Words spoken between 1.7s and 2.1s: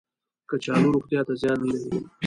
لري